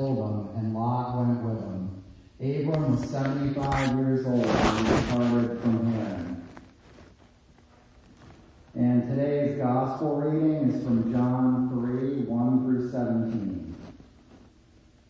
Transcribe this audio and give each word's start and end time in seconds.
Sodom, 0.00 0.48
and 0.56 0.72
Lot 0.72 1.18
went 1.18 1.42
with 1.42 1.60
him. 1.60 2.02
Abram 2.40 2.96
was 2.96 3.10
75 3.10 3.98
years 3.98 4.24
old 4.24 4.46
when 4.46 4.76
he 4.78 4.82
departed 4.84 5.60
from 5.60 5.92
Haran. 5.92 6.48
And 8.76 9.08
today's 9.10 9.58
gospel 9.58 10.16
reading 10.22 10.70
is 10.70 10.82
from 10.82 11.12
John 11.12 11.68
3, 11.68 12.22
1 12.22 12.64
through 12.64 12.90
17. 12.90 13.74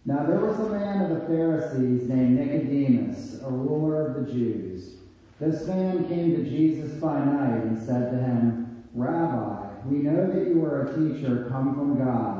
Now 0.06 0.24
there 0.24 0.40
was 0.40 0.58
a 0.58 0.71
man 0.71 1.09
of 1.09 1.21
the 1.21 1.27
Pharisees 1.29 2.09
named 2.09 2.41
Nicodemus, 2.41 3.41
a 3.45 3.49
ruler 3.49 4.09
of 4.09 4.27
the 4.27 4.33
Jews. 4.33 4.97
This 5.38 5.69
man 5.69 6.09
came 6.09 6.35
to 6.35 6.43
Jesus 6.43 6.95
by 6.95 7.25
night 7.25 7.63
and 7.63 7.79
said 7.79 8.11
to 8.11 8.19
him, 8.19 8.87
Rabbi, 8.95 9.69
we 9.87 9.99
know 9.99 10.27
that 10.27 10.49
you 10.49 10.65
are 10.65 10.88
a 10.88 10.95
teacher 10.97 11.47
come 11.49 11.77
from 11.77 11.97
God, 12.04 12.40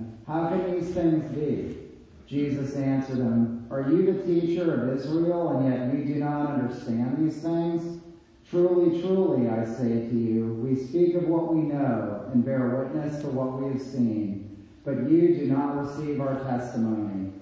How 0.31 0.47
can 0.47 0.79
these 0.79 0.93
things 0.93 1.29
be? 1.35 1.77
Jesus 2.25 2.77
answered 2.77 3.17
him, 3.17 3.67
Are 3.69 3.81
you 3.81 4.13
the 4.13 4.23
teacher 4.23 4.75
of 4.75 4.97
Israel, 4.97 5.57
and 5.57 5.67
yet 5.67 5.93
you 5.93 6.13
do 6.13 6.19
not 6.21 6.51
understand 6.51 7.17
these 7.17 7.41
things? 7.41 8.01
Truly, 8.49 9.01
truly, 9.01 9.49
I 9.49 9.65
say 9.65 9.89
to 9.89 10.15
you, 10.15 10.53
we 10.63 10.77
speak 10.77 11.15
of 11.15 11.27
what 11.27 11.53
we 11.53 11.63
know 11.63 12.29
and 12.31 12.45
bear 12.45 12.69
witness 12.69 13.21
to 13.23 13.27
what 13.27 13.61
we 13.61 13.73
have 13.73 13.81
seen, 13.81 14.65
but 14.85 15.09
you 15.09 15.35
do 15.35 15.47
not 15.47 15.85
receive 15.85 16.21
our 16.21 16.39
testimony. 16.45 17.33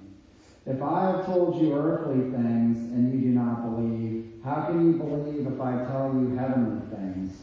If 0.66 0.82
I 0.82 1.12
have 1.12 1.28
told 1.28 1.62
you 1.62 1.76
earthly 1.76 2.32
things 2.32 2.92
and 2.92 3.14
you 3.14 3.20
do 3.20 3.36
not 3.36 3.70
believe, 3.70 4.34
how 4.44 4.66
can 4.66 4.88
you 4.88 4.98
believe 4.98 5.46
if 5.46 5.62
I 5.62 5.86
tell 5.86 6.12
you 6.16 6.36
heavenly 6.36 6.82
things? 6.90 7.38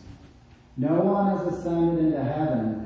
No 0.77 0.94
one 1.02 1.39
has 1.39 1.55
ascended 1.55 2.05
into 2.05 2.24
heaven 2.24 2.86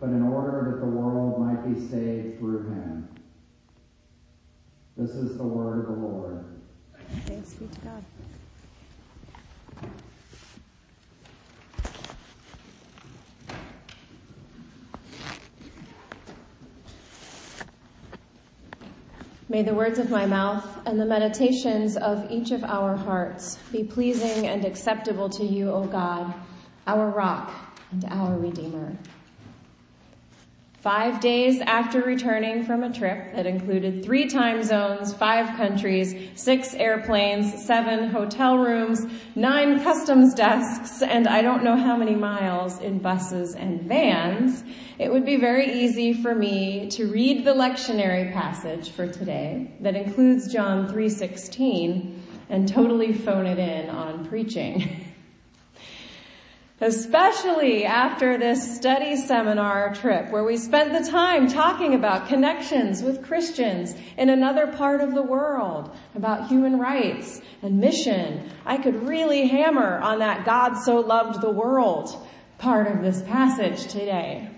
but 0.00 0.10
in 0.10 0.22
order 0.22 0.70
that 0.70 0.80
the 0.80 0.86
world 0.86 1.40
might 1.40 1.62
be 1.66 1.88
saved 1.88 2.38
through 2.38 2.64
him. 2.68 3.08
This 4.96 5.10
is 5.10 5.36
the 5.36 5.44
word 5.44 5.80
of 5.80 5.86
the 5.86 6.06
Lord. 6.06 6.44
Thanks 7.26 7.54
be 7.54 7.66
to 7.66 7.80
God. 7.80 8.04
May 19.48 19.62
the 19.62 19.74
words 19.74 20.00
of 20.00 20.10
my 20.10 20.26
mouth 20.26 20.66
and 20.86 21.00
the 21.00 21.04
meditations 21.04 21.96
of 21.96 22.30
each 22.30 22.50
of 22.50 22.64
our 22.64 22.96
hearts 22.96 23.58
be 23.70 23.84
pleasing 23.84 24.46
and 24.46 24.64
acceptable 24.64 25.28
to 25.30 25.44
you, 25.44 25.70
O 25.70 25.84
God, 25.84 26.34
our 26.86 27.10
rock 27.10 27.52
and 27.92 28.04
our 28.06 28.36
redeemer. 28.36 28.96
Five 30.86 31.18
days 31.18 31.60
after 31.62 32.00
returning 32.00 32.62
from 32.62 32.84
a 32.84 32.92
trip 32.92 33.34
that 33.34 33.44
included 33.44 34.04
three 34.04 34.28
time 34.28 34.62
zones, 34.62 35.12
five 35.12 35.56
countries, 35.56 36.14
six 36.36 36.74
airplanes, 36.74 37.66
seven 37.66 38.08
hotel 38.08 38.56
rooms, 38.56 39.04
nine 39.34 39.82
customs 39.82 40.32
desks, 40.32 41.02
and 41.02 41.26
I 41.26 41.42
don't 41.42 41.64
know 41.64 41.74
how 41.74 41.96
many 41.96 42.14
miles 42.14 42.78
in 42.78 43.00
buses 43.00 43.56
and 43.56 43.82
vans, 43.82 44.62
it 45.00 45.10
would 45.10 45.26
be 45.26 45.34
very 45.34 45.72
easy 45.72 46.12
for 46.12 46.36
me 46.36 46.88
to 46.90 47.10
read 47.10 47.44
the 47.44 47.54
lectionary 47.54 48.32
passage 48.32 48.90
for 48.90 49.08
today 49.08 49.72
that 49.80 49.96
includes 49.96 50.52
John 50.52 50.86
3.16 50.86 52.16
and 52.48 52.68
totally 52.68 53.12
phone 53.12 53.46
it 53.46 53.58
in 53.58 53.90
on 53.90 54.24
preaching. 54.28 55.00
Especially 56.78 57.86
after 57.86 58.36
this 58.36 58.76
study 58.76 59.16
seminar 59.16 59.94
trip 59.94 60.30
where 60.30 60.44
we 60.44 60.58
spent 60.58 60.92
the 60.92 61.10
time 61.10 61.48
talking 61.48 61.94
about 61.94 62.28
connections 62.28 63.02
with 63.02 63.24
Christians 63.24 63.94
in 64.18 64.28
another 64.28 64.66
part 64.66 65.00
of 65.00 65.14
the 65.14 65.22
world, 65.22 65.90
about 66.14 66.48
human 66.48 66.78
rights 66.78 67.40
and 67.62 67.80
mission. 67.80 68.50
I 68.66 68.76
could 68.76 69.08
really 69.08 69.48
hammer 69.48 69.98
on 70.00 70.18
that 70.18 70.44
God 70.44 70.74
so 70.74 71.00
loved 71.00 71.40
the 71.40 71.50
world 71.50 72.14
part 72.58 72.88
of 72.88 73.00
this 73.00 73.22
passage 73.22 73.90
today. 73.90 74.50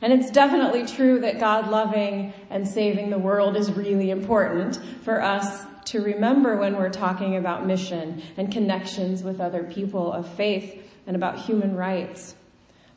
And 0.00 0.14
it's 0.14 0.30
definitely 0.30 0.86
true 0.86 1.20
that 1.20 1.40
God 1.40 1.68
loving 1.68 2.32
and 2.48 2.66
saving 2.66 3.10
the 3.10 3.18
world 3.18 3.54
is 3.54 3.70
really 3.72 4.10
important 4.10 4.80
for 5.02 5.20
us 5.20 5.66
to 5.88 6.00
remember 6.00 6.56
when 6.56 6.76
we're 6.76 6.90
talking 6.90 7.36
about 7.36 7.66
mission 7.66 8.22
and 8.36 8.52
connections 8.52 9.22
with 9.22 9.40
other 9.40 9.64
people 9.64 10.12
of 10.12 10.28
faith 10.34 10.82
and 11.06 11.16
about 11.16 11.38
human 11.38 11.74
rights. 11.74 12.34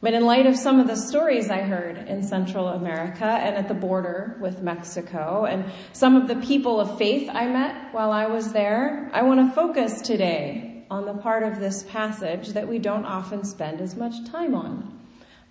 But 0.01 0.13
in 0.13 0.25
light 0.25 0.47
of 0.47 0.57
some 0.57 0.79
of 0.79 0.87
the 0.87 0.95
stories 0.95 1.49
I 1.49 1.61
heard 1.61 1.97
in 2.09 2.23
Central 2.23 2.67
America 2.67 3.23
and 3.23 3.55
at 3.55 3.67
the 3.67 3.75
border 3.75 4.35
with 4.41 4.61
Mexico 4.61 5.45
and 5.45 5.71
some 5.93 6.15
of 6.15 6.27
the 6.27 6.35
people 6.35 6.79
of 6.79 6.97
faith 6.97 7.29
I 7.31 7.47
met 7.47 7.93
while 7.93 8.11
I 8.11 8.25
was 8.25 8.51
there, 8.51 9.09
I 9.13 9.21
want 9.21 9.47
to 9.47 9.55
focus 9.55 10.01
today 10.01 10.83
on 10.89 11.05
the 11.05 11.13
part 11.13 11.43
of 11.43 11.59
this 11.59 11.83
passage 11.83 12.49
that 12.49 12.67
we 12.67 12.79
don't 12.79 13.05
often 13.05 13.45
spend 13.45 13.79
as 13.79 13.95
much 13.95 14.25
time 14.29 14.55
on. 14.55 14.99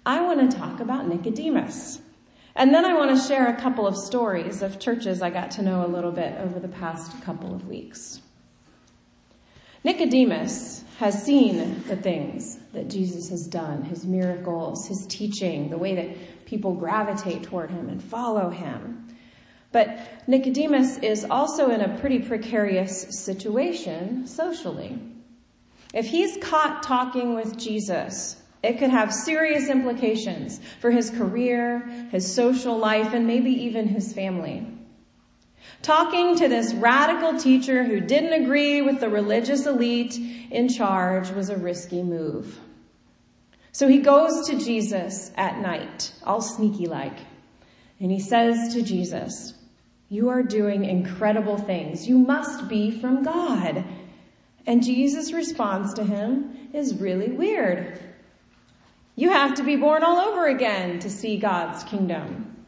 I 0.05 0.21
want 0.23 0.51
to 0.51 0.57
talk 0.57 0.81
about 0.81 1.07
Nicodemus. 1.07 2.01
And 2.57 2.75
then 2.75 2.85
I 2.85 2.95
want 2.95 3.17
to 3.17 3.29
share 3.29 3.49
a 3.49 3.61
couple 3.61 3.87
of 3.87 3.97
stories 3.97 4.63
of 4.63 4.79
churches 4.79 5.23
I 5.23 5.31
got 5.31 5.51
to 5.53 5.63
know 5.63 5.85
a 5.85 5.89
little 5.89 6.13
bit 6.13 6.37
over 6.39 6.59
the 6.59 6.69
past 6.69 7.23
couple 7.23 7.55
of 7.55 7.69
weeks. 7.69 8.21
Nicodemus 9.83 10.85
has 10.99 11.25
seen 11.25 11.83
the 11.85 11.97
things 11.97 12.59
that 12.75 12.89
Jesus 12.89 13.31
has 13.31 13.47
done, 13.47 13.83
his 13.83 14.05
miracles, 14.05 14.87
his 14.87 15.07
teaching, 15.07 15.71
the 15.71 15.79
way 15.79 15.95
that 15.95 16.45
people 16.45 16.75
gravitate 16.75 17.45
toward 17.45 17.71
him 17.71 17.89
and 17.89 18.03
follow 18.03 18.51
him. 18.51 19.09
But 19.73 19.99
Nicodemus 20.27 20.99
is 20.99 21.25
also 21.25 21.71
in 21.71 21.81
a 21.81 21.99
pretty 21.99 22.19
precarious 22.19 23.23
situation 23.25 24.27
socially. 24.27 24.99
If 25.95 26.07
he's 26.07 26.37
caught 26.39 26.83
talking 26.83 27.35
with 27.35 27.57
Jesus, 27.57 28.37
it 28.63 28.79
could 28.79 28.91
have 28.91 29.13
serious 29.13 29.69
implications 29.69 30.61
for 30.81 30.91
his 30.91 31.11
career, 31.11 31.81
his 32.11 32.33
social 32.33 32.77
life, 32.77 33.15
and 33.15 33.27
maybe 33.27 33.51
even 33.51 33.89
his 33.89 34.13
family. 34.13 34.67
Talking 35.83 36.37
to 36.37 36.49
this 36.49 36.75
radical 36.75 37.39
teacher 37.39 37.85
who 37.85 38.01
didn't 38.01 38.43
agree 38.43 38.83
with 38.83 39.01
the 39.01 39.09
religious 39.09 39.65
elite 39.67 40.19
in 40.51 40.69
charge 40.69 41.31
was 41.31 41.49
a 41.49 41.57
risky 41.57 42.03
move. 42.03 42.59
So 43.73 43.89
he 43.89 43.99
goes 43.99 44.47
to 44.49 44.59
Jesus 44.59 45.31
at 45.37 45.59
night, 45.59 46.13
all 46.25 46.43
sneaky 46.43 46.87
like, 46.87 47.17
and 47.99 48.11
he 48.11 48.21
says 48.21 48.75
to 48.75 48.83
Jesus, 48.83 49.55
you 50.11 50.29
are 50.29 50.43
doing 50.43 50.85
incredible 50.85 51.57
things. 51.57 52.09
You 52.09 52.19
must 52.19 52.69
be 52.69 52.91
from 52.91 53.23
God. 53.23 53.85
And 54.67 54.83
Jesus' 54.83 55.33
response 55.33 55.95
to 55.95 56.05
him 56.05 56.69
is 56.75 56.97
really 56.97 57.31
weird. 57.31 57.99
You 59.17 59.31
have 59.31 59.55
to 59.55 59.63
be 59.63 59.77
born 59.77 60.03
all 60.03 60.19
over 60.19 60.47
again 60.47 60.99
to 61.01 61.11
see 61.11 61.37
God's 61.37 61.85
kingdom. 61.85 62.67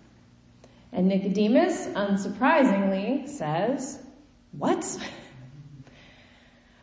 And 0.93 1.09
Nicodemus, 1.09 1.87
unsurprisingly, 1.89 3.29
says, 3.29 4.01
What? 4.53 4.99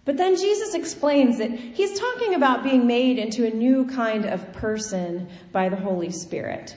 But 0.10 0.18
then 0.18 0.38
Jesus 0.38 0.74
explains 0.74 1.38
that 1.38 1.52
he's 1.52 2.00
talking 2.00 2.34
about 2.34 2.64
being 2.64 2.88
made 2.88 3.20
into 3.20 3.46
a 3.46 3.54
new 3.54 3.86
kind 3.86 4.26
of 4.26 4.52
person 4.54 5.30
by 5.52 5.70
the 5.70 5.76
Holy 5.76 6.10
Spirit. 6.10 6.76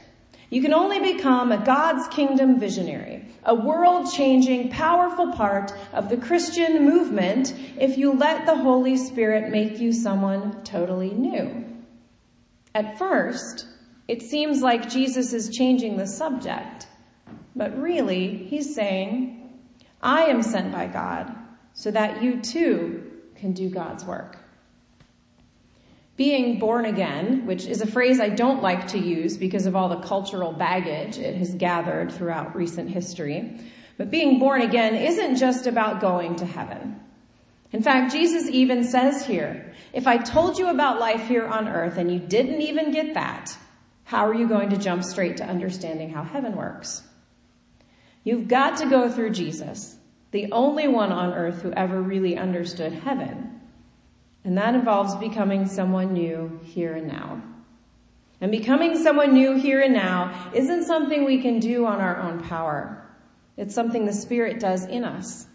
You 0.51 0.61
can 0.61 0.75
only 0.75 1.15
become 1.15 1.51
a 1.51 1.65
God's 1.65 2.07
kingdom 2.09 2.61
visionary, 2.61 3.25
a 3.45 3.55
world 3.55 4.13
changing, 4.13 4.69
powerful 4.69 5.33
part 5.33 5.73
of 5.95 6.11
the 6.11 6.19
Christian 6.19 6.85
movement 6.85 7.55
if 7.81 7.97
you 7.97 8.13
let 8.13 8.45
the 8.45 8.59
Holy 8.59 8.99
Spirit 8.99 9.51
make 9.51 9.79
you 9.79 9.95
someone 9.95 10.63
totally 10.63 11.13
new. 11.13 11.72
At 12.75 12.99
first, 12.99 13.67
it 14.09 14.23
seems 14.23 14.63
like 14.63 14.89
Jesus 14.89 15.33
is 15.33 15.51
changing 15.51 15.97
the 15.97 16.07
subject, 16.07 16.87
but 17.55 17.77
really 17.81 18.37
he's 18.37 18.75
saying, 18.75 19.61
I 20.03 20.25
am 20.25 20.43
sent 20.43 20.73
by 20.73 20.87
God 20.87 21.35
so 21.75 21.91
that 21.91 22.23
you 22.23 22.41
too 22.41 23.11
can 23.37 23.53
do 23.53 23.69
God's 23.69 24.05
work. 24.05 24.39
Being 26.17 26.59
born 26.59 26.85
again, 26.85 27.47
which 27.47 27.67
is 27.67 27.81
a 27.81 27.87
phrase 27.87 28.21
I 28.21 28.29
don't 28.29 28.63
like 28.63 28.89
to 28.89 28.99
use 28.99 29.37
because 29.37 29.67
of 29.67 29.75
all 29.75 29.89
the 29.89 30.07
cultural 30.07 30.53
baggage 30.53 31.19
it 31.19 31.37
has 31.37 31.55
gathered 31.55 32.13
throughout 32.13 32.55
recent 32.55 32.91
history, 32.91 33.59
but 33.97 34.11
being 34.11 34.39
born 34.39 34.63
again 34.63 34.95
isn't 34.95 35.37
just 35.37 35.67
about 35.67 36.01
going 36.01 36.37
to 36.37 36.47
heaven. 36.47 37.01
In 37.73 37.83
fact, 37.83 38.13
Jesus 38.13 38.49
even 38.49 38.85
says 38.85 39.27
here, 39.27 39.73
if 39.93 40.07
I 40.07 40.19
told 40.19 40.59
you 40.59 40.69
about 40.69 41.01
life 41.01 41.27
here 41.27 41.47
on 41.47 41.69
earth 41.69 41.97
and 41.97 42.13
you 42.13 42.19
didn't 42.19 42.61
even 42.61 42.91
get 42.91 43.15
that, 43.15 43.57
how 44.05 44.27
are 44.27 44.35
you 44.35 44.47
going 44.47 44.71
to 44.71 44.77
jump 44.77 45.05
straight 45.05 45.39
to 45.39 45.45
understanding 45.45 46.11
how 46.11 46.23
heaven 46.23 46.55
works? 46.55 47.03
You've 48.25 48.49
got 48.49 48.79
to 48.79 48.87
go 48.89 49.11
through 49.11 49.31
Jesus, 49.31 49.97
the 50.31 50.53
only 50.53 50.87
one 50.87 51.13
on 51.13 51.33
earth 51.33 51.63
who 51.63 51.73
ever 51.73 52.01
really 52.01 52.37
understood 52.37 52.93
heaven 52.93 53.53
and 54.45 54.59
that 54.59 54.75
involves 54.75 55.15
becoming 55.17 55.67
someone 55.67 56.13
new 56.13 56.61
here 56.65 56.95
and 56.95 57.07
now. 57.07 57.41
And 58.41 58.51
becoming 58.51 58.99
someone 58.99 59.35
new 59.35 59.55
here 59.55 59.81
and 59.81 59.95
now 59.95 60.51
isn't 60.53 60.85
something 60.85 61.25
we 61.25 61.41
can 61.41 61.61
do 61.61 61.87
on 61.87 62.01
our 62.01 62.21
own 62.21 62.43
power. 62.43 63.07
It's 63.57 63.75
something 63.75 64.05
the 64.05 64.13
Spirit 64.13 64.59
does 64.59 64.85
in 64.87 65.05
us 65.05 65.47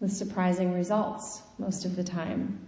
with 0.00 0.12
surprising 0.12 0.72
results 0.74 1.42
most 1.58 1.84
of 1.84 1.96
the 1.96 2.04
time. 2.04 2.60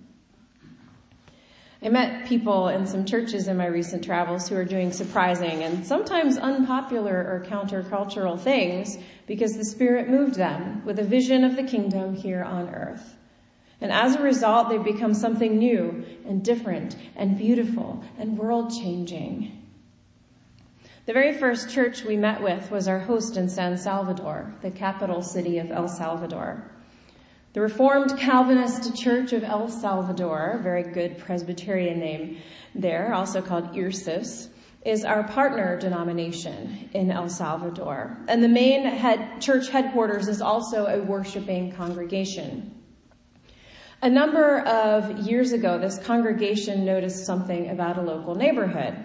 I 1.81 1.91
met 1.91 2.27
people 2.27 2.69
in 2.69 2.87
some 2.87 3.05
churches 3.05 3.47
in 3.47 3.57
my 3.57 3.67
recent 3.67 4.03
travels 4.03 4.49
who 4.49 4.57
are 4.57 4.65
doing 4.65 4.91
surprising 4.91 5.63
and 5.63 5.87
sometimes 5.87 6.37
unpopular 6.37 7.15
or 7.15 7.47
countercultural 7.49 8.39
things 8.41 8.99
because 9.29 9.57
the 9.57 9.65
Spirit 9.65 10.09
moved 10.09 10.35
them 10.35 10.85
with 10.85 10.99
a 10.99 11.05
vision 11.05 11.45
of 11.45 11.55
the 11.55 11.63
kingdom 11.63 12.17
here 12.17 12.43
on 12.43 12.69
earth. 12.75 13.15
And 13.81 13.93
as 13.93 14.17
a 14.17 14.23
result, 14.23 14.71
they've 14.71 14.83
become 14.83 15.15
something 15.15 15.57
new 15.57 16.05
and 16.27 16.45
different 16.45 16.97
and 17.15 17.39
beautiful 17.39 18.03
and 18.19 18.37
world 18.37 18.73
changing. 18.73 19.55
The 21.07 21.13
very 21.13 21.33
first 21.33 21.71
church 21.71 22.03
we 22.03 22.17
met 22.17 22.43
with 22.43 22.73
was 22.73 22.89
our 22.89 22.99
host 22.99 23.37
in 23.37 23.49
San 23.49 23.79
Salvador, 23.79 24.53
the 24.63 24.73
capital 24.73 25.23
city 25.23 25.59
of 25.59 25.71
El 25.71 25.87
Salvador. 25.87 26.73
The 27.59 27.63
Reformed 27.63 28.17
Calvinist 28.17 28.97
Church 28.97 29.33
of 29.33 29.43
El 29.43 29.69
Salvador, 29.69 30.61
very 30.63 30.85
good 30.85 31.19
Presbyterian 31.19 31.99
name 31.99 32.39
there, 32.73 33.13
also 33.13 33.43
called 33.43 33.75
IRCES, 33.75 34.51
is 34.87 35.05
our 35.05 35.25
partner 35.25 35.77
denomination 35.77 36.89
in 36.95 37.11
El 37.11 37.29
Salvador. 37.29 38.17
And 38.29 38.45
the 38.45 38.49
main 38.49 38.85
head, 38.85 39.41
church 39.41 39.71
headquarters 39.71 40.29
is 40.29 40.41
also 40.41 40.87
a 40.87 41.03
worshiping 41.03 41.73
congregation. 41.73 42.81
A 44.03 44.09
number 44.09 44.61
of 44.61 45.27
years 45.27 45.51
ago, 45.51 45.81
this 45.81 45.99
congregation 45.99 46.85
noticed 46.85 47.27
something 47.27 47.71
about 47.71 47.99
a 47.99 48.03
local 48.03 48.37
neighborhood. 48.37 49.05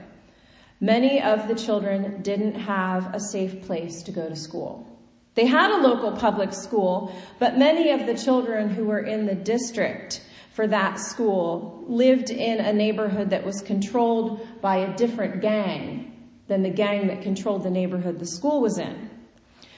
Many 0.80 1.24
of 1.24 1.48
the 1.48 1.56
children 1.56 2.22
didn't 2.22 2.54
have 2.54 3.16
a 3.16 3.20
safe 3.20 3.64
place 3.64 4.04
to 4.04 4.12
go 4.12 4.30
to 4.30 4.36
school. 4.36 4.93
They 5.36 5.46
had 5.46 5.72
a 5.72 5.82
local 5.82 6.12
public 6.12 6.54
school, 6.54 7.16
but 7.40 7.58
many 7.58 7.90
of 7.90 8.06
the 8.06 8.16
children 8.16 8.70
who 8.70 8.86
were 8.86 9.00
in 9.00 9.26
the 9.26 9.36
district 9.36 10.22
for 10.54 10.68
that 10.68 11.00
school 11.00 11.84
lived 11.88 12.30
in 12.30 12.60
a 12.60 12.72
neighborhood 12.72 13.32
that 13.32 13.44
was 13.44 13.62
controlled 13.62 14.48
by 14.62 14.78
a 14.78 14.96
different 14.96 15.42
gang 15.42 16.12
than 16.48 16.62
the 16.62 16.70
gang 16.70 17.08
that 17.08 17.24
controlled 17.24 17.64
the 17.64 17.72
neighborhood 17.72 18.20
the 18.20 18.28
school 18.28 18.62
was 18.62 18.78
in. 18.78 19.10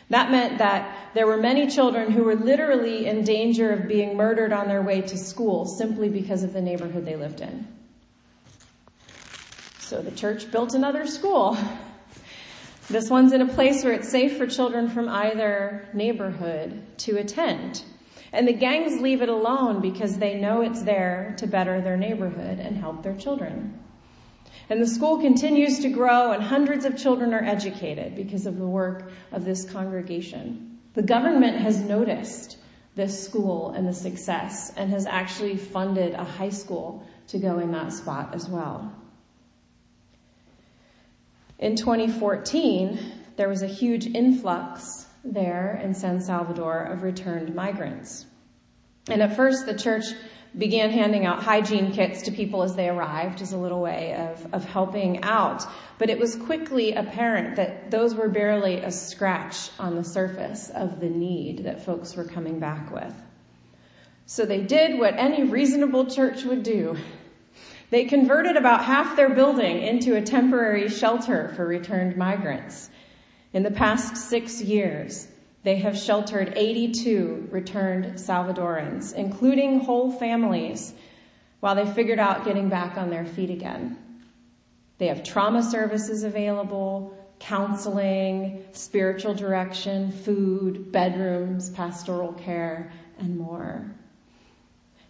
That 0.09 0.29
meant 0.29 0.57
that 0.59 1.13
there 1.13 1.25
were 1.25 1.37
many 1.37 1.67
children 1.67 2.11
who 2.11 2.23
were 2.23 2.35
literally 2.35 3.07
in 3.07 3.23
danger 3.23 3.71
of 3.71 3.87
being 3.87 4.15
murdered 4.17 4.53
on 4.53 4.67
their 4.67 4.81
way 4.81 5.01
to 5.01 5.17
school 5.17 5.65
simply 5.65 6.09
because 6.09 6.43
of 6.43 6.53
the 6.53 6.61
neighborhood 6.61 7.05
they 7.05 7.15
lived 7.15 7.41
in. 7.41 7.67
So 9.79 10.01
the 10.01 10.11
church 10.11 10.51
built 10.51 10.73
another 10.73 11.07
school. 11.07 11.57
This 12.89 13.09
one's 13.09 13.33
in 13.33 13.41
a 13.41 13.47
place 13.47 13.83
where 13.83 13.93
it's 13.93 14.09
safe 14.09 14.37
for 14.37 14.45
children 14.45 14.89
from 14.89 15.09
either 15.09 15.87
neighborhood 15.93 16.83
to 16.99 17.17
attend. 17.17 17.83
And 18.31 18.47
the 18.47 18.53
gangs 18.53 19.01
leave 19.01 19.21
it 19.21 19.29
alone 19.29 19.81
because 19.81 20.17
they 20.17 20.35
know 20.35 20.61
it's 20.61 20.83
there 20.83 21.33
to 21.37 21.47
better 21.47 21.81
their 21.81 21.97
neighborhood 21.97 22.59
and 22.59 22.77
help 22.77 23.01
their 23.01 23.15
children. 23.15 23.79
And 24.69 24.81
the 24.81 24.87
school 24.87 25.19
continues 25.19 25.79
to 25.79 25.89
grow 25.89 26.31
and 26.31 26.43
hundreds 26.43 26.85
of 26.85 26.97
children 26.97 27.33
are 27.33 27.43
educated 27.43 28.15
because 28.15 28.45
of 28.45 28.57
the 28.57 28.67
work 28.67 29.11
of 29.31 29.45
this 29.45 29.63
congregation. 29.63 30.79
The 30.93 31.01
government 31.01 31.57
has 31.57 31.79
noticed 31.79 32.57
this 32.95 33.21
school 33.21 33.71
and 33.71 33.87
the 33.87 33.93
success 33.93 34.71
and 34.77 34.89
has 34.91 35.05
actually 35.05 35.57
funded 35.57 36.13
a 36.13 36.23
high 36.23 36.49
school 36.49 37.05
to 37.27 37.37
go 37.37 37.59
in 37.59 37.71
that 37.71 37.93
spot 37.93 38.33
as 38.33 38.47
well. 38.47 38.93
In 41.59 41.75
2014, 41.75 42.99
there 43.37 43.49
was 43.49 43.61
a 43.61 43.67
huge 43.67 44.07
influx 44.07 45.07
there 45.23 45.79
in 45.83 45.93
San 45.93 46.21
Salvador 46.21 46.83
of 46.83 47.03
returned 47.03 47.55
migrants. 47.55 48.25
And 49.09 49.21
at 49.21 49.35
first 49.35 49.65
the 49.65 49.77
church 49.77 50.05
began 50.57 50.89
handing 50.89 51.25
out 51.25 51.43
hygiene 51.43 51.91
kits 51.91 52.21
to 52.23 52.31
people 52.31 52.63
as 52.63 52.75
they 52.75 52.87
arrived 52.87 53.41
as 53.41 53.51
a 53.51 53.57
little 53.57 53.81
way 53.81 54.13
of, 54.13 54.53
of 54.53 54.65
helping 54.65 55.21
out. 55.23 55.65
But 55.97 56.09
it 56.09 56.19
was 56.19 56.35
quickly 56.35 56.93
apparent 56.93 57.55
that 57.57 57.91
those 57.91 58.15
were 58.15 58.29
barely 58.29 58.77
a 58.77 58.91
scratch 58.91 59.69
on 59.79 59.95
the 59.95 60.03
surface 60.03 60.69
of 60.69 60.99
the 60.99 61.09
need 61.09 61.65
that 61.65 61.83
folks 61.83 62.15
were 62.15 62.23
coming 62.23 62.59
back 62.59 62.91
with. 62.91 63.13
So 64.25 64.45
they 64.45 64.61
did 64.61 64.97
what 64.97 65.15
any 65.17 65.43
reasonable 65.43 66.05
church 66.05 66.43
would 66.45 66.63
do. 66.63 66.97
They 67.89 68.05
converted 68.05 68.57
about 68.57 68.83
half 68.83 69.15
their 69.15 69.29
building 69.29 69.81
into 69.81 70.15
a 70.15 70.21
temporary 70.21 70.89
shelter 70.89 71.53
for 71.55 71.65
returned 71.65 72.17
migrants. 72.17 72.89
In 73.53 73.63
the 73.63 73.71
past 73.71 74.17
six 74.17 74.61
years, 74.61 75.27
they 75.63 75.77
have 75.77 75.97
sheltered 75.97 76.53
82 76.55 77.49
returned 77.51 78.19
Salvadorans, 78.19 79.13
including 79.13 79.79
whole 79.79 80.11
families, 80.11 80.93
while 81.59 81.75
they 81.75 81.85
figured 81.85 82.19
out 82.19 82.45
getting 82.45 82.69
back 82.69 82.97
on 82.97 83.09
their 83.09 83.25
feet 83.25 83.49
again. 83.49 83.97
They 84.97 85.07
have 85.07 85.23
trauma 85.23 85.63
services 85.63 86.23
available, 86.23 87.17
counseling, 87.39 88.63
spiritual 88.71 89.33
direction, 89.33 90.11
food, 90.11 90.91
bedrooms, 90.91 91.69
pastoral 91.69 92.33
care, 92.33 92.91
and 93.19 93.37
more. 93.37 93.85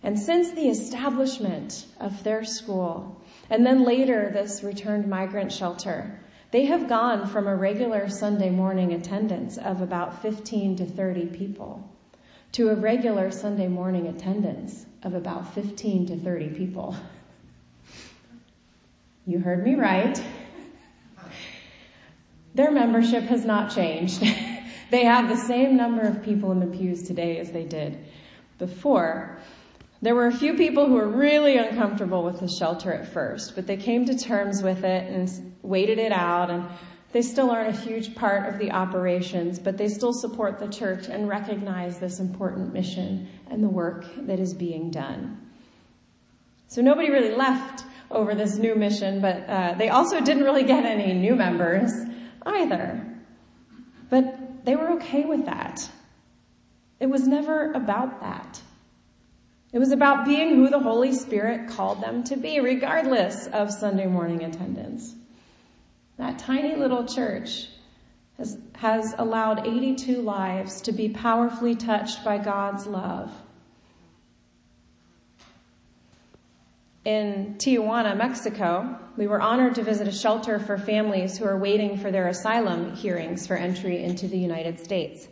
And 0.05 0.19
since 0.19 0.51
the 0.51 0.69
establishment 0.69 1.87
of 1.99 2.23
their 2.23 2.43
school, 2.45 3.19
and 3.49 3.65
then 3.65 3.83
later 3.83 4.29
this 4.31 4.61
returned 4.61 5.09
migrant 5.09 5.51
shelter, 5.51 6.19
they 6.51 6.65
have 6.65 6.87
gone 6.87 7.25
from 7.25 7.47
a 7.47 7.55
regular 7.55 8.07
Sunday 8.07 8.51
morning 8.51 8.93
attendance 8.93 9.57
of 9.57 9.81
about 9.81 10.21
15 10.21 10.75
to 10.75 10.85
30 10.85 11.25
people 11.25 11.89
to 12.51 12.69
a 12.69 12.75
regular 12.75 13.31
Sunday 13.31 13.67
morning 13.67 14.05
attendance 14.05 14.85
of 15.01 15.15
about 15.15 15.55
15 15.55 16.05
to 16.05 16.17
30 16.17 16.49
people. 16.49 16.95
You 19.25 19.39
heard 19.39 19.63
me 19.63 19.73
right. 19.73 20.23
Their 22.53 22.69
membership 22.69 23.23
has 23.23 23.43
not 23.43 23.73
changed. 23.73 24.19
they 24.91 25.03
have 25.03 25.29
the 25.29 25.35
same 25.35 25.75
number 25.75 26.03
of 26.03 26.23
people 26.23 26.51
in 26.51 26.59
the 26.59 26.77
pews 26.77 27.01
today 27.07 27.39
as 27.39 27.51
they 27.51 27.63
did 27.63 27.97
before. 28.59 29.39
There 30.05 30.13
were 30.13 30.27
a 30.27 30.31
few 30.31 30.53
people 30.53 30.85
who 30.85 30.93
were 30.93 31.07
really 31.07 31.57
uncomfortable 31.57 32.21
with 32.21 32.39
the 32.39 32.47
shelter 32.47 32.93
at 32.93 33.11
first, 33.11 33.55
but 33.55 33.65
they 33.65 33.75
came 33.75 34.05
to 34.05 34.15
terms 34.15 34.61
with 34.61 34.83
it 34.83 35.11
and 35.11 35.55
waited 35.63 35.97
it 35.97 36.11
out 36.11 36.51
and 36.51 36.67
they 37.11 37.23
still 37.23 37.49
aren't 37.49 37.75
a 37.75 37.81
huge 37.81 38.13
part 38.13 38.47
of 38.47 38.59
the 38.59 38.69
operations, 38.69 39.57
but 39.57 39.79
they 39.79 39.87
still 39.87 40.13
support 40.13 40.59
the 40.59 40.67
church 40.67 41.07
and 41.07 41.27
recognize 41.27 41.97
this 41.97 42.19
important 42.19 42.71
mission 42.71 43.27
and 43.49 43.63
the 43.63 43.67
work 43.67 44.05
that 44.27 44.39
is 44.39 44.53
being 44.53 44.91
done. 44.91 45.41
So 46.67 46.83
nobody 46.83 47.09
really 47.09 47.33
left 47.33 47.83
over 48.11 48.35
this 48.35 48.57
new 48.57 48.75
mission, 48.75 49.21
but 49.21 49.49
uh, 49.49 49.73
they 49.75 49.89
also 49.89 50.21
didn't 50.21 50.43
really 50.43 50.65
get 50.65 50.85
any 50.85 51.15
new 51.15 51.35
members 51.35 51.91
either. 52.45 53.03
But 54.11 54.65
they 54.65 54.75
were 54.75 54.91
okay 54.97 55.25
with 55.25 55.47
that. 55.47 55.89
It 56.99 57.07
was 57.07 57.27
never 57.27 57.71
about 57.71 58.21
that. 58.21 58.61
It 59.75 59.79
was 59.79 59.91
about 59.91 60.23
being 60.23 60.55
who 60.55 60.69
the 60.69 60.79
Holy 60.79 61.11
Spirit 61.11 61.67
called 61.67 62.01
them 62.01 62.23
to 62.23 62.37
be, 62.37 62.61
regardless 62.61 63.47
of 63.47 63.69
Sunday 63.69 64.07
morning 64.07 64.41
attendance. 64.41 65.15
That 66.15 66.39
tiny 66.39 66.77
little 66.77 67.03
church 67.03 67.67
has, 68.37 68.57
has 68.75 69.13
allowed 69.17 69.67
82 69.67 70.21
lives 70.21 70.79
to 70.83 70.93
be 70.93 71.09
powerfully 71.09 71.75
touched 71.75 72.23
by 72.23 72.37
God's 72.37 72.87
love. 72.87 73.33
In 77.03 77.55
Tijuana, 77.57 78.15
Mexico, 78.15 78.97
we 79.17 79.27
were 79.27 79.41
honored 79.41 79.75
to 79.75 79.83
visit 79.83 80.07
a 80.07 80.13
shelter 80.13 80.57
for 80.57 80.77
families 80.77 81.37
who 81.37 81.43
are 81.43 81.57
waiting 81.57 81.97
for 81.97 82.11
their 82.11 82.29
asylum 82.29 82.95
hearings 82.95 83.45
for 83.45 83.57
entry 83.57 84.01
into 84.01 84.29
the 84.29 84.37
United 84.37 84.79
States. 84.79 85.27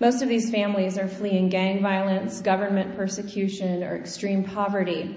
Most 0.00 0.22
of 0.22 0.30
these 0.30 0.50
families 0.50 0.96
are 0.96 1.06
fleeing 1.06 1.50
gang 1.50 1.82
violence, 1.82 2.40
government 2.40 2.96
persecution, 2.96 3.82
or 3.82 3.94
extreme 3.94 4.42
poverty. 4.42 5.14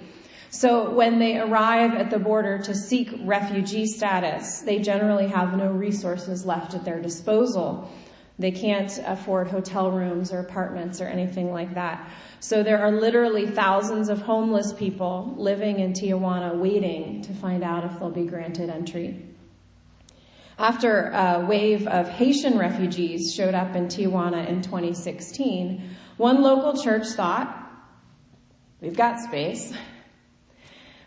So 0.50 0.92
when 0.92 1.20
they 1.20 1.40
arrive 1.40 1.94
at 1.94 2.10
the 2.10 2.20
border 2.20 2.60
to 2.60 2.76
seek 2.76 3.10
refugee 3.22 3.86
status, 3.86 4.60
they 4.60 4.80
generally 4.80 5.28
have 5.28 5.58
no 5.58 5.72
resources 5.72 6.46
left 6.46 6.74
at 6.74 6.84
their 6.84 7.02
disposal. 7.02 7.90
They 8.38 8.52
can't 8.52 8.92
afford 9.06 9.48
hotel 9.48 9.90
rooms 9.90 10.34
or 10.34 10.40
apartments 10.40 11.00
or 11.00 11.06
anything 11.06 11.54
like 11.54 11.74
that. 11.76 12.12
So 12.42 12.62
there 12.62 12.80
are 12.80 12.92
literally 12.92 13.48
thousands 13.48 14.10
of 14.10 14.22
homeless 14.22 14.74
people 14.74 15.34
living 15.38 15.80
in 15.80 15.94
Tijuana 15.94 16.58
waiting 16.58 17.22
to 17.22 17.34
find 17.34 17.64
out 17.64 17.86
if 17.86 17.98
they'll 18.00 18.10
be 18.10 18.26
granted 18.26 18.70
entry. 18.70 19.33
After 20.64 21.10
a 21.10 21.46
wave 21.46 21.88
of 21.88 22.08
Haitian 22.08 22.58
refugees 22.58 23.34
showed 23.36 23.54
up 23.54 23.76
in 23.76 23.88
Tijuana 23.88 24.48
in 24.48 24.62
2016, 24.62 25.98
one 26.16 26.42
local 26.42 26.82
church 26.82 27.06
thought, 27.18 27.70
we've 28.80 28.96
got 28.96 29.20
space. 29.20 29.74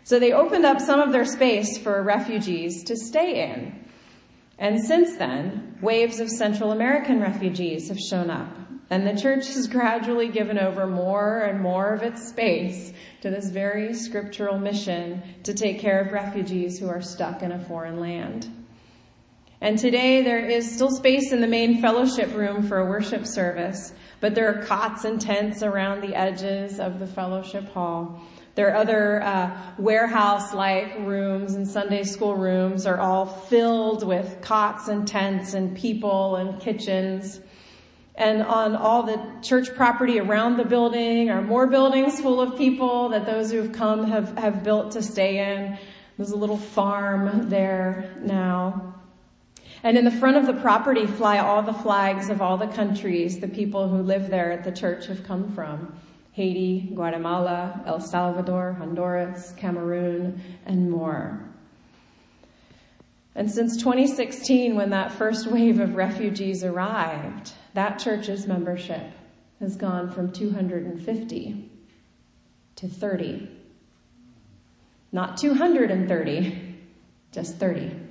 So 0.03 0.19
they 0.19 0.31
opened 0.31 0.63
up 0.63 0.79
some 0.79 0.99
of 0.99 1.11
their 1.11 1.25
space 1.25 1.75
for 1.79 2.03
refugees 2.03 2.83
to 2.83 2.95
stay 2.95 3.51
in. 3.51 3.83
And 4.59 4.79
since 4.79 5.17
then, 5.17 5.79
waves 5.81 6.19
of 6.19 6.29
Central 6.29 6.71
American 6.71 7.19
refugees 7.19 7.87
have 7.87 7.99
shown 7.99 8.29
up. 8.29 8.55
And 8.91 9.07
the 9.07 9.19
church 9.19 9.47
has 9.47 9.65
gradually 9.71 10.27
given 10.27 10.59
over 10.59 10.85
more 10.85 11.39
and 11.39 11.59
more 11.59 11.95
of 11.95 12.03
its 12.03 12.29
space 12.29 12.93
to 13.21 13.31
this 13.31 13.49
very 13.49 13.95
scriptural 13.95 14.59
mission 14.59 15.23
to 15.41 15.55
take 15.55 15.79
care 15.79 15.99
of 15.99 16.13
refugees 16.13 16.77
who 16.77 16.89
are 16.89 17.01
stuck 17.01 17.41
in 17.41 17.51
a 17.51 17.65
foreign 17.65 17.99
land. 17.99 18.56
And 19.59 19.79
today 19.79 20.21
there 20.21 20.45
is 20.45 20.71
still 20.71 20.91
space 20.91 21.31
in 21.31 21.41
the 21.41 21.47
main 21.47 21.81
fellowship 21.81 22.33
room 22.35 22.67
for 22.67 22.77
a 22.77 22.85
worship 22.85 23.25
service, 23.25 23.91
but 24.19 24.35
there 24.35 24.47
are 24.47 24.63
cots 24.63 25.03
and 25.03 25.19
tents 25.19 25.63
around 25.63 26.01
the 26.01 26.15
edges 26.15 26.79
of 26.79 26.99
the 26.99 27.07
fellowship 27.07 27.67
hall. 27.69 28.21
There 28.53 28.69
are 28.69 28.75
other 28.75 29.21
uh, 29.23 29.55
warehouse-like 29.77 30.99
rooms 30.99 31.55
and 31.55 31.67
Sunday 31.67 32.03
school 32.03 32.35
rooms 32.35 32.85
are 32.85 32.99
all 32.99 33.25
filled 33.25 34.05
with 34.05 34.41
cots 34.41 34.87
and 34.87 35.07
tents 35.07 35.53
and 35.53 35.75
people 35.75 36.35
and 36.35 36.59
kitchens. 36.59 37.39
And 38.13 38.41
on 38.41 38.75
all 38.75 39.03
the 39.03 39.21
church 39.43 39.75
property 39.75 40.19
around 40.19 40.57
the 40.57 40.65
building 40.65 41.29
are 41.29 41.41
more 41.41 41.67
buildings 41.67 42.19
full 42.19 42.41
of 42.41 42.57
people 42.57 43.09
that 43.09 43.27
those 43.27 43.51
who 43.51 43.57
have 43.57 43.73
come 43.73 44.05
have, 44.05 44.35
have 44.37 44.63
built 44.63 44.91
to 44.93 45.03
stay 45.03 45.37
in. 45.37 45.77
There's 46.17 46.31
a 46.31 46.35
little 46.35 46.57
farm 46.57 47.49
there 47.49 48.15
now. 48.21 48.96
And 49.83 49.97
in 49.97 50.05
the 50.05 50.11
front 50.11 50.37
of 50.37 50.45
the 50.45 50.59
property 50.61 51.05
fly 51.05 51.37
all 51.37 51.61
the 51.61 51.73
flags 51.73 52.29
of 52.29 52.41
all 52.41 52.57
the 52.57 52.67
countries 52.67 53.39
the 53.39 53.47
people 53.47 53.87
who 53.87 53.97
live 53.97 54.29
there 54.29 54.51
at 54.51 54.63
the 54.63 54.71
church 54.71 55.07
have 55.07 55.23
come 55.23 55.51
from. 55.53 55.97
Haiti, 56.33 56.91
Guatemala, 56.93 57.81
El 57.85 57.99
Salvador, 57.99 58.73
Honduras, 58.73 59.53
Cameroon, 59.57 60.41
and 60.65 60.89
more. 60.89 61.43
And 63.33 63.51
since 63.51 63.77
2016, 63.77 64.75
when 64.75 64.89
that 64.91 65.11
first 65.11 65.47
wave 65.47 65.79
of 65.79 65.95
refugees 65.95 66.63
arrived, 66.63 67.53
that 67.73 67.99
church's 67.99 68.47
membership 68.47 69.11
has 69.59 69.75
gone 69.75 70.11
from 70.11 70.31
250 70.31 71.71
to 72.75 72.87
30. 72.87 73.49
Not 75.11 75.37
230, 75.37 76.75
just 77.31 77.57
30. 77.57 78.06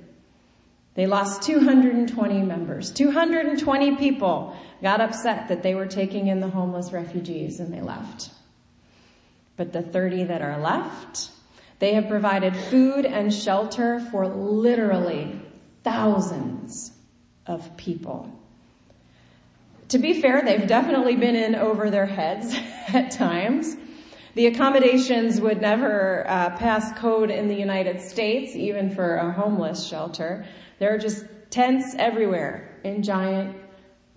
They 0.97 1.05
lost 1.05 1.43
220 1.43 2.41
members. 2.41 2.89
220 2.89 3.97
people 3.97 4.57
got 4.81 4.99
upset 4.99 5.47
that 5.49 5.61
they 5.61 5.75
were 5.75 5.85
taking 5.85 6.25
in 6.25 6.39
the 6.39 6.49
homeless 6.49 6.91
refugees 6.91 7.59
and 7.59 7.71
they 7.71 7.81
left. 7.81 8.31
But 9.57 9.73
the 9.73 9.83
30 9.83 10.23
that 10.23 10.41
are 10.41 10.59
left, 10.59 11.29
they 11.77 11.93
have 11.93 12.07
provided 12.07 12.55
food 12.55 13.05
and 13.05 13.31
shelter 13.31 13.99
for 14.11 14.27
literally 14.27 15.39
thousands 15.83 16.91
of 17.45 17.77
people. 17.77 18.33
To 19.89 19.99
be 19.99 20.19
fair, 20.19 20.41
they've 20.43 20.67
definitely 20.67 21.15
been 21.15 21.35
in 21.35 21.53
over 21.53 21.91
their 21.91 22.07
heads 22.07 22.55
at 22.87 23.11
times. 23.11 23.77
The 24.37 24.45
accommodations 24.45 25.41
would 25.41 25.61
never 25.61 26.23
uh, 26.27 26.55
pass 26.57 26.95
code 26.99 27.31
in 27.31 27.47
the 27.47 27.55
United 27.55 27.99
States, 27.99 28.55
even 28.55 28.93
for 28.93 29.15
a 29.15 29.31
homeless 29.31 29.87
shelter. 29.87 30.45
There 30.77 30.93
are 30.93 30.99
just 30.99 31.25
tents 31.49 31.95
everywhere 31.97 32.79
in 32.83 33.01
giant 33.01 33.57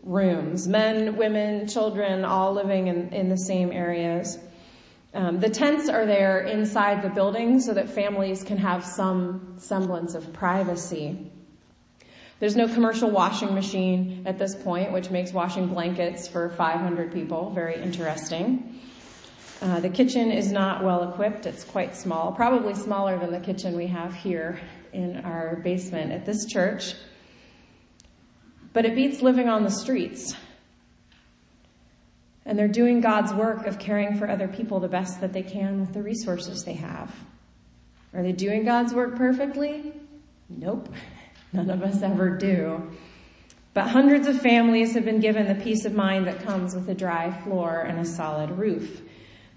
rooms. 0.03 0.69
Men, 0.69 1.17
women, 1.17 1.67
children, 1.67 2.27
all 2.27 2.53
living 2.53 2.89
in, 2.89 3.09
in 3.15 3.31
the 3.31 3.39
same 3.39 3.73
areas. 3.73 4.39
Um, 5.15 5.41
the 5.41 5.49
tents 5.49 5.89
are 5.89 6.05
there 6.05 6.41
inside 6.41 7.01
the 7.01 7.09
building 7.09 7.59
so 7.59 7.73
that 7.73 7.89
families 7.89 8.45
can 8.45 8.59
have 8.59 8.85
some 8.85 9.55
semblance 9.57 10.15
of 10.15 10.31
privacy. 10.35 11.33
There's 12.41 12.57
no 12.57 12.69
commercial 12.69 13.11
washing 13.11 13.55
machine 13.55 14.25
at 14.27 14.39
this 14.39 14.55
point, 14.55 14.93
which 14.93 15.09
makes 15.09 15.33
washing 15.33 15.69
blankets 15.69 16.29
for 16.29 16.51
500 16.51 17.11
people 17.11 17.53
very 17.55 17.81
interesting. 17.83 18.81
Uh, 19.63 19.79
the 19.79 19.91
kitchen 19.91 20.31
is 20.31 20.51
not 20.51 20.83
well 20.83 21.11
equipped. 21.11 21.45
It's 21.45 21.65
quite 21.65 21.95
small, 21.95 22.33
probably 22.33 22.75
smaller 22.75 23.19
than 23.19 23.31
the 23.31 23.41
kitchen 23.41 23.77
we 23.77 23.89
have 23.89 24.15
here 24.15 24.59
in 24.95 25.19
our 25.19 25.57
basement 25.57 26.13
at 26.13 26.25
this 26.25 26.47
church. 26.47 26.95
But 28.73 28.87
it 28.87 28.95
beats 28.95 29.21
living 29.21 29.51
on 29.51 29.65
the 29.65 29.71
streets. 29.71 30.35
And 32.47 32.59
they're 32.59 32.69
doing 32.69 33.03
God's 33.03 33.35
work 33.35 33.67
of 33.67 33.79
caring 33.79 34.17
for 34.17 34.31
other 34.31 34.49
people 34.49 34.81
the 34.81 34.89
best 34.89 35.21
that 35.21 35.35
they 35.35 35.43
can 35.43 35.81
with 35.81 35.93
the 35.93 36.03
resources 36.03 36.65
they 36.65 36.75
have. 36.75 37.15
Are 38.15 38.23
they 38.23 38.33
doing 38.33 38.65
God's 38.65 38.95
work 38.95 39.15
perfectly? 39.17 39.93
Nope. 40.49 40.89
None 41.53 41.69
of 41.69 41.83
us 41.83 42.03
ever 42.03 42.31
do. 42.31 42.91
But 43.75 43.89
hundreds 43.89 44.27
of 44.27 44.41
families 44.41 44.95
have 44.95 45.05
been 45.05 45.21
given 45.21 45.47
the 45.47 45.63
peace 45.63 45.85
of 45.85 45.93
mind 45.93 46.27
that 46.29 46.43
comes 46.43 46.75
with 46.75 46.89
a 46.89 46.95
dry 46.95 47.31
floor 47.43 47.83
and 47.83 47.99
a 47.99 48.05
solid 48.05 48.51
roof. 48.53 49.03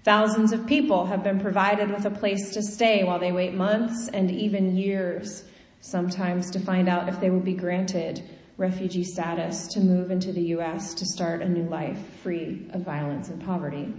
Thousands 0.04 0.52
of 0.52 0.66
people 0.66 1.06
have 1.06 1.24
been 1.24 1.40
provided 1.40 1.90
with 1.90 2.04
a 2.04 2.10
place 2.10 2.52
to 2.52 2.62
stay 2.62 3.04
while 3.04 3.18
they 3.18 3.32
wait 3.32 3.54
months 3.54 4.08
and 4.08 4.30
even 4.30 4.76
years, 4.76 5.44
sometimes 5.80 6.50
to 6.50 6.60
find 6.60 6.90
out 6.90 7.08
if 7.08 7.20
they 7.20 7.30
will 7.30 7.40
be 7.40 7.54
granted 7.54 8.22
refugee 8.58 9.02
status 9.02 9.66
to 9.68 9.80
move 9.80 10.10
into 10.10 10.30
the 10.30 10.42
U.S. 10.42 10.92
to 10.94 11.06
start 11.06 11.40
a 11.40 11.48
new 11.48 11.64
life 11.64 11.98
free 12.22 12.66
of 12.74 12.82
violence 12.82 13.30
and 13.30 13.42
poverty. 13.42 13.94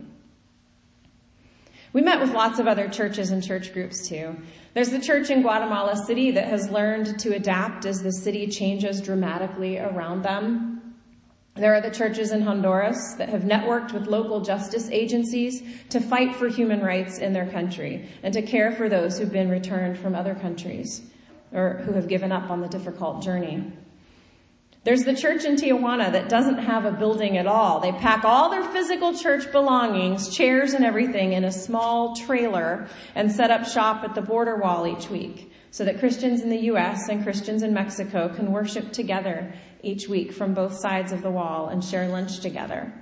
We 1.91 2.01
met 2.01 2.19
with 2.19 2.33
lots 2.33 2.59
of 2.59 2.67
other 2.67 2.87
churches 2.87 3.31
and 3.31 3.43
church 3.43 3.73
groups 3.73 4.07
too. 4.07 4.35
There's 4.75 4.91
the 4.91 5.01
church 5.01 5.31
in 5.31 5.41
Guatemala 5.41 5.97
City 5.97 6.29
that 6.31 6.49
has 6.49 6.69
learned 6.69 7.17
to 7.19 7.33
adapt 7.35 7.85
as 7.85 8.03
the 8.03 8.11
city 8.11 8.45
changes 8.47 9.01
dramatically 9.01 9.79
around 9.79 10.21
them. 10.21 10.74
There 11.57 11.73
are 11.73 11.79
the 11.79 11.89
churches 11.89 12.33
in 12.33 12.41
Honduras 12.41 13.15
that 13.17 13.29
have 13.29 13.43
networked 13.43 13.93
with 13.93 14.07
local 14.07 14.41
justice 14.41 14.89
agencies 14.89 15.63
to 15.87 16.01
fight 16.01 16.35
for 16.35 16.49
human 16.49 16.81
rights 16.81 17.19
in 17.19 17.31
their 17.31 17.47
country 17.47 18.09
and 18.23 18.33
to 18.33 18.41
care 18.41 18.73
for 18.73 18.89
those 18.89 19.17
who've 19.17 19.31
been 19.31 19.49
returned 19.49 19.97
from 19.97 20.15
other 20.15 20.35
countries 20.35 21.01
or 21.53 21.81
who 21.85 21.93
have 21.93 22.09
given 22.09 22.33
up 22.33 22.49
on 22.49 22.59
the 22.59 22.67
difficult 22.67 23.23
journey. 23.23 23.71
There's 24.83 25.05
the 25.05 25.15
church 25.15 25.45
in 25.45 25.55
Tijuana 25.55 26.11
that 26.11 26.27
doesn't 26.27 26.57
have 26.57 26.83
a 26.83 26.91
building 26.91 27.37
at 27.37 27.47
all. 27.47 27.79
They 27.79 27.93
pack 27.93 28.25
all 28.25 28.49
their 28.49 28.65
physical 28.65 29.17
church 29.17 29.49
belongings, 29.53 30.35
chairs 30.35 30.73
and 30.73 30.83
everything 30.83 31.31
in 31.31 31.45
a 31.45 31.51
small 31.53 32.17
trailer 32.17 32.89
and 33.15 33.31
set 33.31 33.49
up 33.49 33.65
shop 33.65 34.03
at 34.03 34.13
the 34.13 34.21
border 34.21 34.57
wall 34.57 34.85
each 34.85 35.09
week 35.09 35.53
so 35.71 35.83
that 35.85 35.99
Christians 35.99 36.41
in 36.41 36.49
the 36.49 36.59
U.S. 36.71 37.09
and 37.09 37.23
Christians 37.23 37.63
in 37.63 37.73
Mexico 37.73 38.29
can 38.33 38.51
worship 38.51 38.91
together 38.91 39.53
each 39.85 40.09
week 40.09 40.33
from 40.33 40.53
both 40.53 40.77
sides 40.77 41.11
of 41.11 41.21
the 41.21 41.31
wall 41.31 41.67
and 41.67 41.83
share 41.83 42.07
lunch 42.07 42.39
together. 42.39 42.93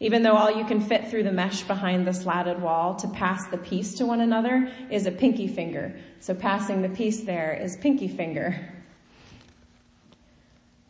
Even 0.00 0.24
though 0.24 0.34
all 0.34 0.50
you 0.50 0.64
can 0.64 0.80
fit 0.80 1.08
through 1.08 1.22
the 1.22 1.32
mesh 1.32 1.62
behind 1.62 2.06
the 2.06 2.12
slatted 2.12 2.60
wall 2.60 2.96
to 2.96 3.08
pass 3.08 3.46
the 3.46 3.56
peace 3.56 3.94
to 3.94 4.04
one 4.04 4.20
another 4.20 4.68
is 4.90 5.06
a 5.06 5.12
pinky 5.12 5.46
finger. 5.46 5.94
So 6.18 6.34
passing 6.34 6.82
the 6.82 6.88
peace 6.88 7.20
there 7.20 7.52
is 7.52 7.76
pinky 7.76 8.08
finger. 8.08 8.68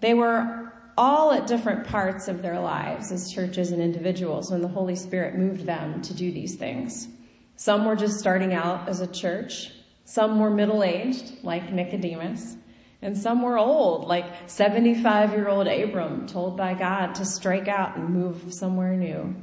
They 0.00 0.14
were 0.14 0.72
all 0.96 1.32
at 1.32 1.46
different 1.46 1.86
parts 1.86 2.26
of 2.26 2.42
their 2.42 2.58
lives 2.58 3.12
as 3.12 3.30
churches 3.30 3.70
and 3.70 3.82
individuals 3.82 4.50
when 4.50 4.62
the 4.62 4.68
Holy 4.68 4.96
Spirit 4.96 5.36
moved 5.36 5.66
them 5.66 6.00
to 6.02 6.14
do 6.14 6.32
these 6.32 6.56
things. 6.56 7.08
Some 7.56 7.84
were 7.84 7.96
just 7.96 8.18
starting 8.18 8.54
out 8.54 8.88
as 8.88 9.00
a 9.00 9.06
church. 9.06 9.72
Some 10.04 10.40
were 10.40 10.50
middle 10.50 10.82
aged, 10.82 11.44
like 11.44 11.72
Nicodemus. 11.72 12.56
And 13.02 13.18
some 13.18 13.42
were 13.42 13.58
old, 13.58 14.06
like 14.06 14.26
75 14.46 15.32
year 15.32 15.48
old 15.48 15.66
Abram, 15.66 16.28
told 16.28 16.56
by 16.56 16.74
God 16.74 17.16
to 17.16 17.24
strike 17.24 17.66
out 17.66 17.96
and 17.96 18.08
move 18.08 18.54
somewhere 18.54 18.94
new. 18.94 19.34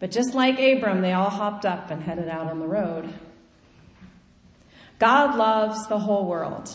But 0.00 0.10
just 0.10 0.34
like 0.34 0.58
Abram, 0.58 1.02
they 1.02 1.12
all 1.12 1.30
hopped 1.30 1.66
up 1.66 1.90
and 1.90 2.02
headed 2.02 2.28
out 2.28 2.48
on 2.48 2.58
the 2.58 2.66
road. 2.66 3.12
God 4.98 5.36
loves 5.36 5.86
the 5.86 5.98
whole 5.98 6.26
world 6.26 6.70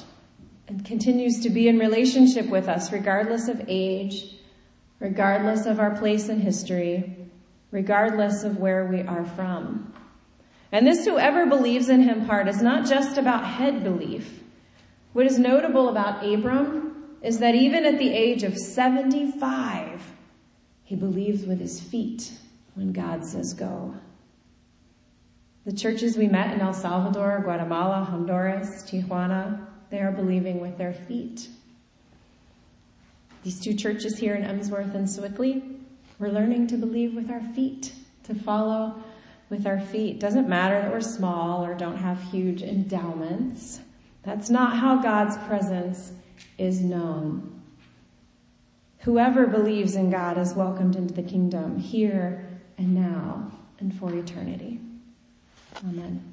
and 0.67 0.85
continues 0.85 1.39
to 1.41 1.49
be 1.49 1.67
in 1.67 1.79
relationship 1.79 2.45
with 2.45 2.67
us 2.67 2.91
regardless 2.91 3.47
of 3.47 3.65
age, 3.67 4.35
regardless 4.99 5.65
of 5.65 5.79
our 5.79 5.97
place 5.97 6.29
in 6.29 6.39
history, 6.39 7.17
regardless 7.71 8.43
of 8.43 8.57
where 8.57 8.85
we 8.85 9.01
are 9.01 9.25
from. 9.25 9.91
And 10.71 10.85
this 10.85 11.05
whoever 11.05 11.47
believes 11.47 11.89
in 11.89 12.03
him 12.03 12.27
part 12.27 12.47
is 12.47 12.61
not 12.61 12.87
just 12.87 13.17
about 13.17 13.45
head 13.45 13.83
belief. 13.83 14.41
What 15.13 15.25
is 15.25 15.37
notable 15.37 15.89
about 15.89 16.25
Abram 16.25 17.17
is 17.21 17.39
that 17.39 17.53
even 17.55 17.85
at 17.85 17.99
the 17.99 18.13
age 18.13 18.43
of 18.43 18.57
75, 18.57 20.01
he 20.83 20.95
believes 20.95 21.45
with 21.45 21.59
his 21.59 21.79
feet 21.79 22.31
when 22.75 22.91
God 22.91 23.25
says 23.25 23.53
go. 23.53 23.95
The 25.65 25.73
churches 25.73 26.17
we 26.17 26.27
met 26.27 26.53
in 26.53 26.61
El 26.61 26.73
Salvador, 26.73 27.41
Guatemala, 27.43 28.03
Honduras, 28.03 28.83
Tijuana, 28.83 29.67
they 29.89 29.99
are 29.99 30.11
believing 30.11 30.59
with 30.59 30.77
their 30.77 30.93
feet. 30.93 31.49
These 33.43 33.59
two 33.59 33.73
churches 33.73 34.17
here 34.17 34.35
in 34.35 34.43
Emsworth 34.43 34.95
and 34.95 35.07
Sewickley, 35.07 35.61
we're 36.17 36.29
learning 36.29 36.67
to 36.67 36.77
believe 36.77 37.13
with 37.13 37.29
our 37.29 37.41
feet, 37.41 37.93
to 38.23 38.33
follow 38.33 39.03
with 39.49 39.67
our 39.67 39.79
feet. 39.79 40.19
Doesn't 40.19 40.47
matter 40.47 40.81
that 40.81 40.91
we're 40.91 41.01
small 41.01 41.63
or 41.63 41.75
don't 41.75 41.97
have 41.97 42.21
huge 42.31 42.61
endowments. 42.61 43.81
That's 44.23 44.49
not 44.49 44.77
how 44.77 45.01
God's 45.01 45.37
presence 45.47 46.11
is 46.57 46.81
known. 46.81 47.61
Whoever 48.99 49.47
believes 49.47 49.95
in 49.95 50.11
God 50.11 50.37
is 50.37 50.53
welcomed 50.53 50.95
into 50.95 51.13
the 51.13 51.23
kingdom 51.23 51.79
here 51.79 52.47
and 52.77 52.93
now 52.93 53.51
and 53.79 53.93
for 53.97 54.13
eternity. 54.13 54.79
Amen. 55.83 56.31